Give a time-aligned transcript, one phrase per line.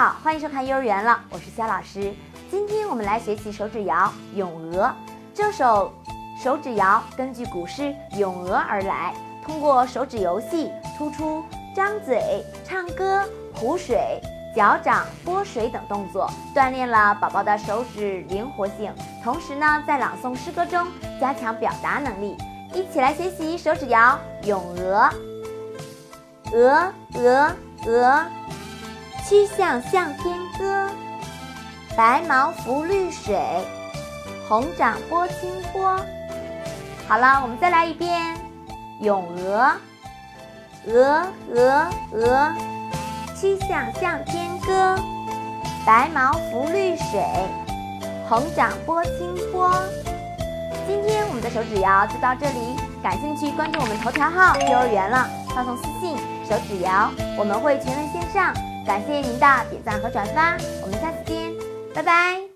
[0.00, 2.14] 好，欢迎收看幼儿园了，我是肖老师。
[2.50, 4.84] 今天我们来学习手指谣《咏鹅》。
[5.34, 5.92] 这首
[6.42, 11.44] 手指谣根据古诗《咏鹅》而来，通过手指游戏突出
[11.76, 13.22] 张嘴、唱歌、
[13.54, 14.18] 湖水、
[14.56, 18.90] 脚掌、拨水等动作，锻炼了宝宝的手指灵活性。
[19.22, 20.88] 同时呢，在朗诵诗歌中
[21.20, 22.38] 加强表达能力。
[22.72, 25.10] 一起来学习手指谣《咏鹅》。
[26.54, 28.24] 鹅鹅鹅。
[29.30, 30.90] 曲项向天歌，
[31.96, 33.38] 白毛浮绿水，
[34.48, 36.00] 红掌拨清波。
[37.06, 38.36] 好了，我们再来一遍
[39.04, 39.72] 《咏鹅》。
[40.92, 42.52] 鹅鹅鹅，
[43.40, 44.96] 曲项向天歌，
[45.86, 47.24] 白毛浮绿水，
[48.28, 49.72] 红掌拨清波。
[50.88, 58.52] 今天我们的手指谣就到这里，感兴趣关注我们头条号幼儿园了，发送私信手指谣，我们会全文线上。
[58.86, 61.52] 感谢您的点赞和转发，我们下次见，
[61.94, 62.49] 拜拜。